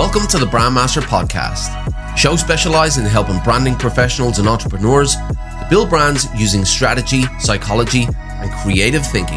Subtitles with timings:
[0.00, 5.90] Welcome to the Brandmaster Podcast, show specialized in helping branding professionals and entrepreneurs to build
[5.90, 9.36] brands using strategy, psychology, and creative thinking.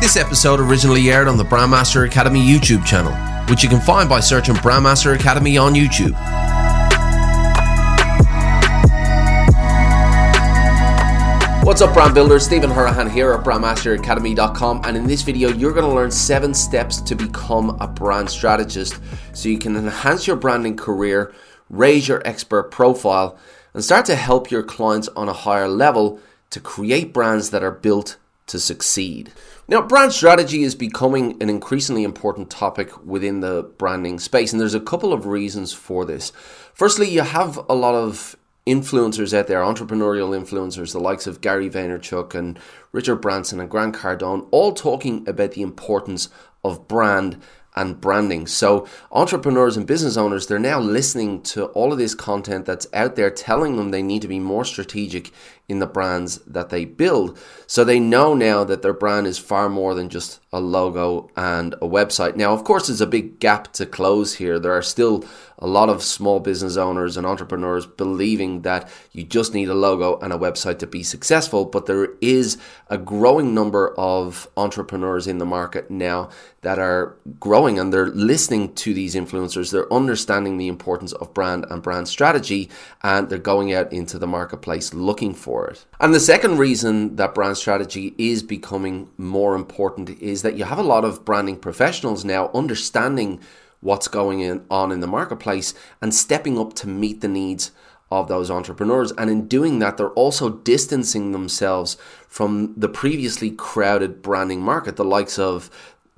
[0.00, 3.12] This episode originally aired on the Brandmaster Academy YouTube channel,
[3.50, 6.14] which you can find by searching Brandmaster Academy on YouTube.
[11.64, 12.44] What's up, brand builders?
[12.44, 17.00] Stephen Houraghan here at brandmasteracademy.com, and in this video, you're going to learn seven steps
[17.00, 19.00] to become a brand strategist
[19.32, 21.32] so you can enhance your branding career,
[21.70, 23.38] raise your expert profile,
[23.72, 27.70] and start to help your clients on a higher level to create brands that are
[27.70, 28.18] built
[28.48, 29.32] to succeed.
[29.66, 34.74] Now, brand strategy is becoming an increasingly important topic within the branding space, and there's
[34.74, 36.30] a couple of reasons for this.
[36.74, 41.68] Firstly, you have a lot of influencers out there, entrepreneurial influencers, the likes of Gary
[41.68, 42.58] Vaynerchuk and
[42.92, 46.30] Richard Branson and Grant Cardone, all talking about the importance
[46.64, 47.40] of brand
[47.76, 48.46] and branding.
[48.46, 53.16] So, entrepreneurs and business owners, they're now listening to all of this content that's out
[53.16, 55.30] there telling them they need to be more strategic
[55.68, 57.38] in the brands that they build.
[57.66, 61.74] So, they know now that their brand is far more than just a logo and
[61.74, 62.36] a website.
[62.36, 64.58] Now, of course, there's a big gap to close here.
[64.58, 65.24] There are still
[65.58, 70.18] a lot of small business owners and entrepreneurs believing that you just need a logo
[70.18, 75.38] and a website to be successful, but there is a growing number of entrepreneurs in
[75.38, 76.28] the market now
[76.62, 79.70] that are growing and they're listening to these influencers.
[79.70, 82.68] They're understanding the importance of brand and brand strategy
[83.02, 85.84] and they're going out into the marketplace looking for it.
[86.00, 90.78] And the second reason that brand strategy is becoming more important is that you have
[90.78, 93.40] a lot of branding professionals now understanding
[93.80, 97.70] what's going on in the marketplace and stepping up to meet the needs
[98.10, 99.12] of those entrepreneurs.
[99.12, 101.96] And in doing that, they're also distancing themselves
[102.28, 105.70] from the previously crowded branding market, the likes of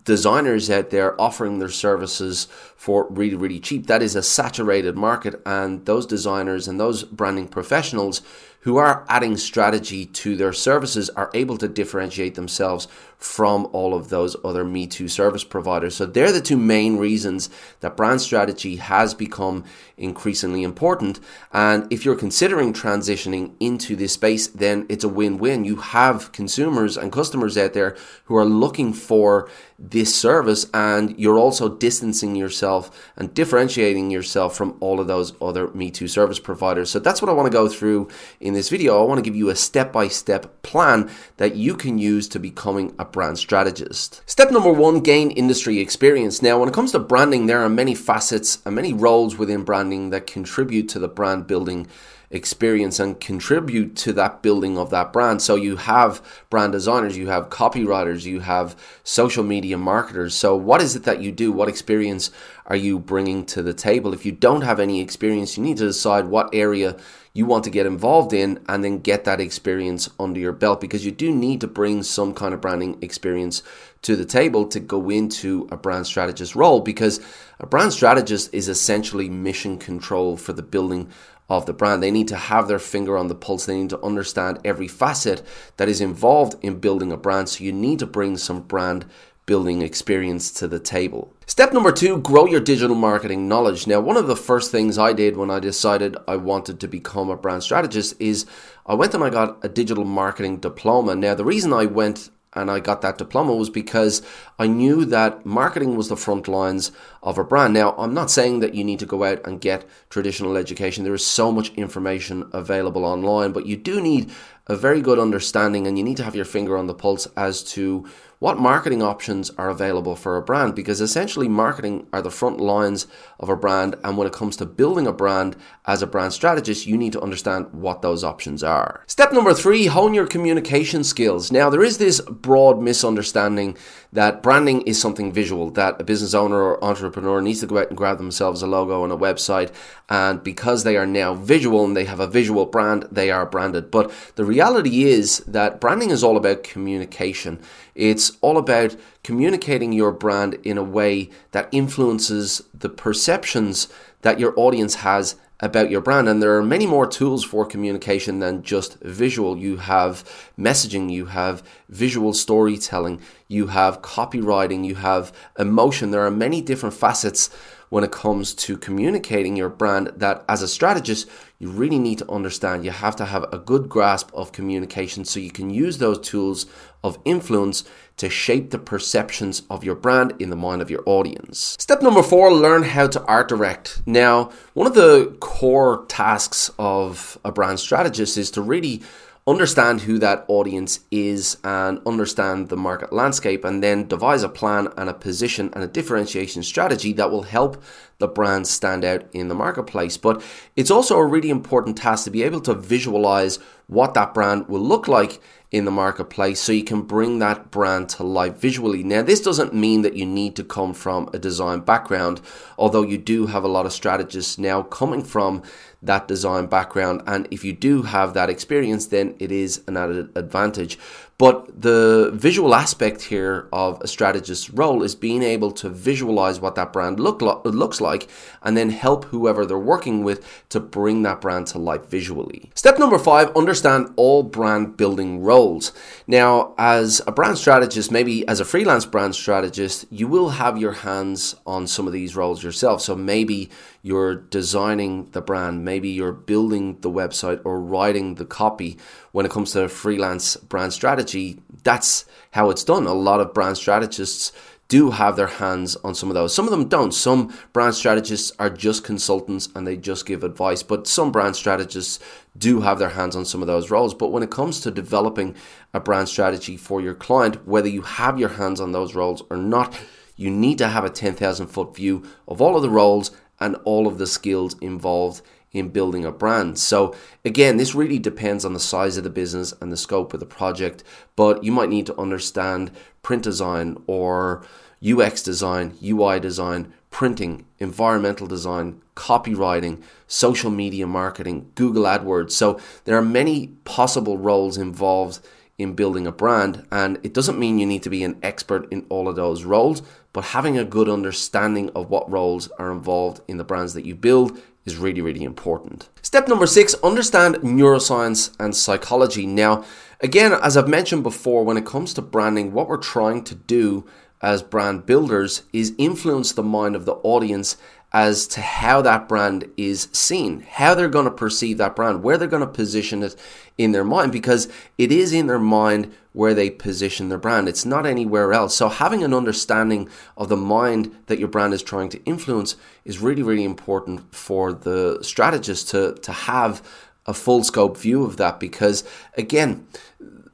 [0.04, 2.46] designers out there offering their services
[2.76, 3.88] for really, really cheap.
[3.88, 8.22] That is a saturated market, and those designers and those branding professionals
[8.66, 12.88] who are adding strategy to their services are able to differentiate themselves
[13.18, 15.96] from all of those other Me Too service providers.
[15.96, 17.48] So they're the two main reasons
[17.80, 19.64] that brand strategy has become
[19.96, 21.18] increasingly important.
[21.52, 25.64] And if you're considering transitioning into this space, then it's a win win.
[25.64, 29.48] You have consumers and customers out there who are looking for
[29.78, 35.68] this service, and you're also distancing yourself and differentiating yourself from all of those other
[35.68, 36.90] Me Too service providers.
[36.90, 38.08] So that's what I want to go through
[38.40, 41.74] in this video, I want to give you a step by step plan that you
[41.74, 44.22] can use to becoming a brand strategist.
[44.26, 46.42] Step number one gain industry experience.
[46.42, 50.10] Now, when it comes to branding, there are many facets and many roles within branding
[50.10, 51.86] that contribute to the brand building
[52.30, 55.40] experience and contribute to that building of that brand.
[55.42, 60.34] So you have brand designers, you have copywriters, you have social media marketers.
[60.34, 61.52] So what is it that you do?
[61.52, 62.30] What experience
[62.66, 64.12] are you bringing to the table?
[64.12, 66.96] If you don't have any experience, you need to decide what area
[67.32, 71.04] you want to get involved in and then get that experience under your belt because
[71.04, 73.62] you do need to bring some kind of branding experience
[74.02, 77.20] to the table to go into a brand strategist role because
[77.60, 81.08] a brand strategist is essentially mission control for the building
[81.48, 82.02] of the brand.
[82.02, 83.66] They need to have their finger on the pulse.
[83.66, 85.42] They need to understand every facet
[85.76, 87.48] that is involved in building a brand.
[87.48, 89.06] So you need to bring some brand
[89.46, 91.32] building experience to the table.
[91.46, 93.86] Step number two, grow your digital marketing knowledge.
[93.86, 97.30] Now, one of the first things I did when I decided I wanted to become
[97.30, 98.46] a brand strategist is
[98.84, 101.14] I went and I got a digital marketing diploma.
[101.14, 104.22] Now, the reason I went and I got that diploma was because
[104.58, 106.90] I knew that marketing was the front lines
[107.22, 107.74] of a brand.
[107.74, 111.04] Now, I'm not saying that you need to go out and get traditional education.
[111.04, 114.30] There is so much information available online, but you do need
[114.66, 117.62] a very good understanding and you need to have your finger on the pulse as
[117.62, 118.04] to
[118.38, 123.06] what marketing options are available for a brand because essentially marketing are the front lines
[123.40, 125.56] of a brand and when it comes to building a brand
[125.86, 129.02] as a brand strategist you need to understand what those options are.
[129.06, 131.50] Step number three hone your communication skills.
[131.50, 133.76] Now there is this broad misunderstanding
[134.12, 137.88] that branding is something visual that a business owner or entrepreneur needs to go out
[137.88, 139.72] and grab themselves a logo and a website
[140.10, 143.90] and because they are now visual and they have a visual brand they are branded.
[143.90, 147.58] But the reality is that branding is all about communication
[147.94, 148.94] it's all about
[149.24, 153.88] communicating your brand in a way that influences the perceptions
[154.20, 156.28] that your audience has about your brand.
[156.28, 159.56] And there are many more tools for communication than just visual.
[159.56, 160.24] You have
[160.58, 166.10] messaging, you have visual storytelling, you have copywriting, you have emotion.
[166.10, 167.48] There are many different facets
[167.88, 171.28] when it comes to communicating your brand that as a strategist,
[171.58, 175.40] you really need to understand you have to have a good grasp of communication so
[175.40, 176.66] you can use those tools
[177.02, 177.84] of influence
[178.16, 181.76] to shape the perceptions of your brand in the mind of your audience.
[181.78, 184.02] Step number four learn how to art direct.
[184.06, 189.02] Now, one of the core tasks of a brand strategist is to really
[189.48, 194.88] understand who that audience is and understand the market landscape and then devise a plan
[194.96, 197.80] and a position and a differentiation strategy that will help
[198.18, 200.16] the brand stand out in the marketplace.
[200.16, 200.42] But
[200.74, 204.80] it's also a really important task to be able to visualize what that brand will
[204.80, 205.40] look like
[205.76, 209.04] in the marketplace so you can bring that brand to life visually.
[209.04, 212.40] Now, this doesn't mean that you need to come from a design background,
[212.78, 215.62] although you do have a lot of strategists now coming from
[216.02, 217.22] that design background.
[217.26, 220.98] And if you do have that experience, then it is an added advantage.
[221.38, 226.76] But the visual aspect here of a strategist's role is being able to visualize what
[226.76, 228.28] that brand look lo- looks like
[228.62, 232.70] and then help whoever they're working with to bring that brand to life visually.
[232.74, 235.92] Step number five understand all brand building roles.
[236.26, 240.92] Now, as a brand strategist, maybe as a freelance brand strategist, you will have your
[240.92, 243.02] hands on some of these roles yourself.
[243.02, 243.68] So maybe
[244.06, 248.96] you're designing the brand, maybe you're building the website or writing the copy
[249.32, 253.04] when it comes to freelance brand strategy, that's how it's done.
[253.04, 254.52] A lot of brand strategists
[254.86, 256.54] do have their hands on some of those.
[256.54, 257.10] Some of them don't.
[257.10, 262.20] Some brand strategists are just consultants and they just give advice, but some brand strategists
[262.56, 264.14] do have their hands on some of those roles.
[264.14, 265.56] But when it comes to developing
[265.92, 269.56] a brand strategy for your client, whether you have your hands on those roles or
[269.56, 269.98] not,
[270.36, 274.06] you need to have a 10,000 foot view of all of the roles and all
[274.06, 275.42] of the skills involved
[275.72, 276.78] in building a brand.
[276.78, 277.14] So,
[277.44, 280.46] again, this really depends on the size of the business and the scope of the
[280.46, 281.04] project,
[281.34, 282.90] but you might need to understand
[283.22, 284.64] print design or
[285.06, 292.52] UX design, UI design, printing, environmental design, copywriting, social media marketing, Google AdWords.
[292.52, 295.40] So, there are many possible roles involved
[295.78, 299.04] in building a brand, and it doesn't mean you need to be an expert in
[299.08, 300.02] all of those roles,
[300.32, 304.14] but having a good understanding of what roles are involved in the brands that you
[304.14, 306.08] build is really, really important.
[306.22, 309.46] Step number six understand neuroscience and psychology.
[309.46, 309.84] Now,
[310.20, 314.06] again, as I've mentioned before, when it comes to branding, what we're trying to do
[314.42, 317.76] as brand builders is influence the mind of the audience
[318.12, 322.38] as to how that brand is seen, how they're going to perceive that brand, where
[322.38, 323.34] they're going to position it
[323.76, 327.68] in their mind, because it is in their mind where they position their brand.
[327.68, 328.76] It's not anywhere else.
[328.76, 333.18] So having an understanding of the mind that your brand is trying to influence is
[333.18, 336.82] really, really important for the strategist to, to have
[337.26, 339.02] a full scope view of that because
[339.36, 339.86] again,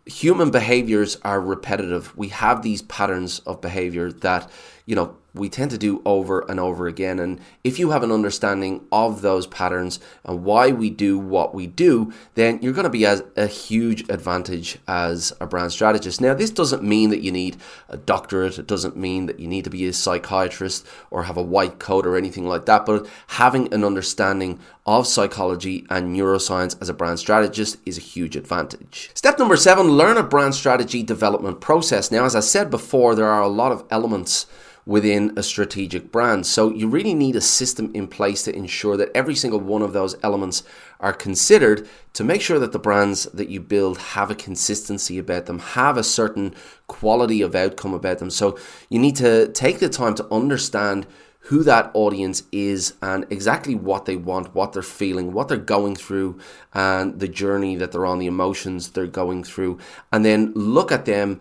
[0.06, 2.16] human behaviors are repetitive.
[2.16, 4.50] We have these patterns of behavior that,
[4.86, 7.18] you know, we tend to do over and over again.
[7.18, 11.66] And if you have an understanding of those patterns and why we do what we
[11.66, 16.20] do, then you're going to be as a huge advantage as a brand strategist.
[16.20, 17.56] Now, this doesn't mean that you need
[17.88, 18.58] a doctorate.
[18.58, 22.06] It doesn't mean that you need to be a psychiatrist or have a white coat
[22.06, 22.84] or anything like that.
[22.84, 28.36] But having an understanding of psychology and neuroscience as a brand strategist is a huge
[28.36, 29.10] advantage.
[29.14, 32.10] Step number seven, learn a brand strategy development process.
[32.10, 34.46] Now, as I said before, there are a lot of elements
[34.84, 36.44] within a strategic brand.
[36.46, 39.92] So you really need a system in place to ensure that every single one of
[39.92, 40.64] those elements
[40.98, 45.46] are considered to make sure that the brands that you build have a consistency about
[45.46, 46.54] them, have a certain
[46.88, 48.30] quality of outcome about them.
[48.30, 51.06] So you need to take the time to understand
[51.46, 55.96] who that audience is and exactly what they want, what they're feeling, what they're going
[55.96, 56.38] through,
[56.72, 59.78] and the journey that they're on, the emotions they're going through,
[60.12, 61.40] and then look at them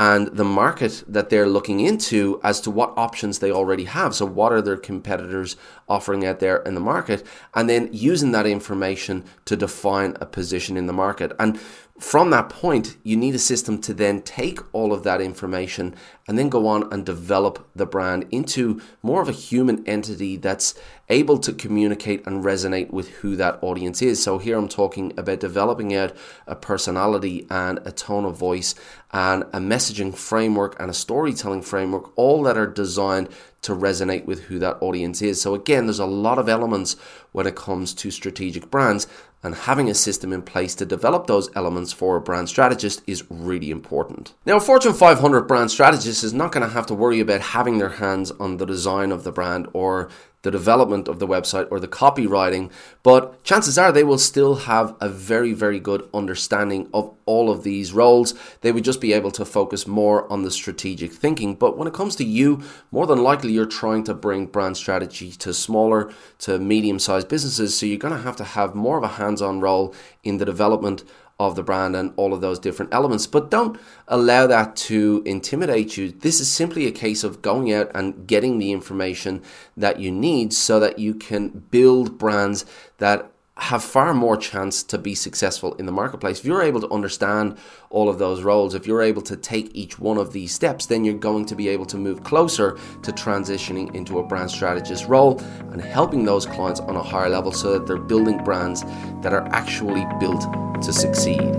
[0.00, 4.14] and the market that they're looking into as to what options they already have.
[4.14, 5.56] So, what are their competitors
[5.90, 7.22] offering out there in the market?
[7.52, 11.32] And then using that information to define a position in the market.
[11.38, 11.60] And
[12.00, 15.94] from that point, you need a system to then take all of that information
[16.26, 20.74] and then go on and develop the brand into more of a human entity that's
[21.10, 24.22] able to communicate and resonate with who that audience is.
[24.22, 26.16] So, here I'm talking about developing out
[26.46, 28.74] a personality and a tone of voice
[29.12, 33.28] and a messaging framework and a storytelling framework, all that are designed
[33.62, 35.40] to resonate with who that audience is.
[35.40, 36.96] So, again, there's a lot of elements
[37.32, 39.06] when it comes to strategic brands,
[39.42, 43.24] and having a system in place to develop those elements for a brand strategist is
[43.30, 44.34] really important.
[44.44, 47.78] Now, a Fortune 500 brand strategist is not going to have to worry about having
[47.78, 50.10] their hands on the design of the brand or
[50.42, 52.70] the development of the website or the copywriting,
[53.02, 57.62] but chances are they will still have a very, very good understanding of all of
[57.62, 58.34] these roles.
[58.62, 61.54] They would just be able to focus more on the strategic thinking.
[61.54, 65.32] But when it comes to you, more than likely you're trying to bring brand strategy
[65.32, 67.78] to smaller to medium sized businesses.
[67.78, 70.44] So you're going to have to have more of a hands on role in the
[70.44, 71.04] development
[71.40, 73.26] of the brand and all of those different elements.
[73.26, 76.12] But don't allow that to intimidate you.
[76.12, 79.42] This is simply a case of going out and getting the information
[79.74, 82.66] that you need so that you can build brands
[82.98, 83.29] that
[83.60, 86.40] have far more chance to be successful in the marketplace.
[86.40, 87.58] If you're able to understand
[87.90, 91.04] all of those roles, if you're able to take each one of these steps, then
[91.04, 95.38] you're going to be able to move closer to transitioning into a brand strategist role
[95.72, 98.82] and helping those clients on a higher level so that they're building brands
[99.20, 100.42] that are actually built
[100.82, 101.54] to succeed.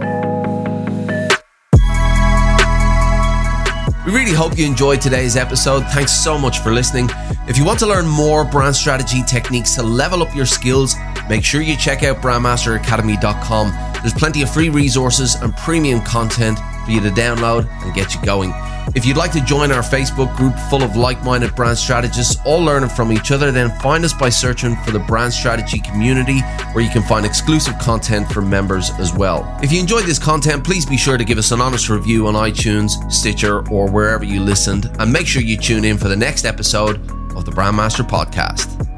[4.04, 5.82] We really hope you enjoyed today's episode.
[5.90, 7.10] Thanks so much for listening.
[7.48, 10.96] If you want to learn more brand strategy techniques to level up your skills,
[11.32, 13.94] make sure you check out brandmasteracademy.com.
[14.02, 18.22] There's plenty of free resources and premium content for you to download and get you
[18.22, 18.52] going.
[18.96, 22.62] If you'd like to join our Facebook group full of like minded brand strategists, all
[22.62, 26.42] learning from each other, then find us by searching for the Brand Strategy Community,
[26.74, 29.58] where you can find exclusive content for members as well.
[29.64, 32.34] If you enjoyed this content, please be sure to give us an honest review on
[32.34, 36.44] iTunes, Stitcher, or wherever you listened, and make sure you tune in for the next
[36.44, 36.98] episode
[37.38, 38.91] of the Brandmaster Podcast.